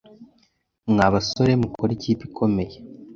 [0.91, 2.75] Mwa basore mukora ikipe ikomeye.